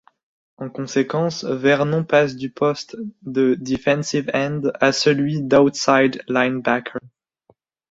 En 0.57 0.67
conséquence, 0.67 1.43
Vernon 1.43 2.03
passe 2.03 2.35
du 2.35 2.49
poste 2.49 2.97
de 3.21 3.53
defensive 3.53 4.31
end 4.33 4.61
à 4.79 4.93
celui 4.93 5.43
d'outside 5.43 6.23
linebacker. 6.27 6.97